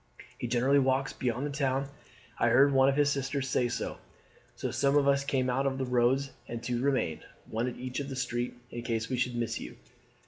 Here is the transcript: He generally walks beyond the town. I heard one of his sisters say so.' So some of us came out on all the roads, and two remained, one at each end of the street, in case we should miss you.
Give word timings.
He 0.39 0.47
generally 0.47 0.79
walks 0.79 1.13
beyond 1.13 1.45
the 1.45 1.51
town. 1.51 1.87
I 2.39 2.47
heard 2.49 2.73
one 2.73 2.89
of 2.89 2.95
his 2.95 3.11
sisters 3.11 3.47
say 3.47 3.67
so.' 3.67 3.99
So 4.55 4.71
some 4.71 4.97
of 4.97 5.07
us 5.07 5.23
came 5.23 5.47
out 5.47 5.67
on 5.67 5.73
all 5.73 5.77
the 5.77 5.85
roads, 5.85 6.31
and 6.47 6.63
two 6.63 6.81
remained, 6.81 7.23
one 7.47 7.67
at 7.67 7.75
each 7.77 7.99
end 7.99 8.05
of 8.05 8.09
the 8.09 8.15
street, 8.15 8.55
in 8.71 8.81
case 8.81 9.09
we 9.09 9.17
should 9.17 9.35
miss 9.35 9.59
you. 9.59 9.75